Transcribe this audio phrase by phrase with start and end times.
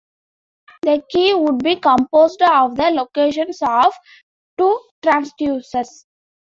[0.81, 3.93] The key would be composed of the locations of
[4.57, 6.05] two transducers.